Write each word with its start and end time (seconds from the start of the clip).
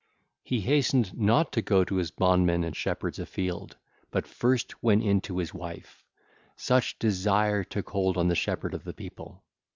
He 0.41 0.61
hastened 0.61 1.15
not 1.15 1.51
to 1.51 1.61
go 1.61 1.83
to 1.83 1.97
his 1.97 2.09
bondmen 2.09 2.63
and 2.63 2.75
shepherds 2.75 3.19
afield, 3.19 3.77
but 4.09 4.25
first 4.25 4.81
went 4.81 5.03
in 5.03 5.17
unto 5.17 5.35
his 5.37 5.53
wife: 5.53 6.03
such 6.55 6.97
desire 6.97 7.63
took 7.63 7.91
hold 7.91 8.17
on 8.17 8.27
the 8.27 8.33
shepherd 8.33 8.73
of 8.73 8.83
the 8.83 8.95
people. 8.95 9.43